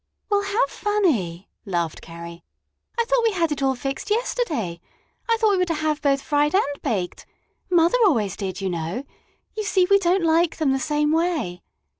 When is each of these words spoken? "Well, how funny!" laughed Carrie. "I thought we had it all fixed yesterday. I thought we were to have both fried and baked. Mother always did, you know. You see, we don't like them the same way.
"Well, 0.31 0.41
how 0.41 0.65
funny!" 0.65 1.47
laughed 1.63 2.01
Carrie. 2.01 2.43
"I 2.97 3.05
thought 3.05 3.21
we 3.23 3.33
had 3.33 3.51
it 3.51 3.61
all 3.61 3.75
fixed 3.75 4.09
yesterday. 4.09 4.79
I 5.29 5.37
thought 5.37 5.51
we 5.51 5.59
were 5.59 5.65
to 5.65 5.75
have 5.75 6.01
both 6.01 6.23
fried 6.23 6.55
and 6.55 6.81
baked. 6.81 7.27
Mother 7.69 7.97
always 8.07 8.35
did, 8.35 8.61
you 8.61 8.69
know. 8.71 9.03
You 9.55 9.61
see, 9.63 9.85
we 9.91 9.99
don't 9.99 10.23
like 10.23 10.57
them 10.57 10.71
the 10.73 10.79
same 10.79 11.11
way. 11.11 11.61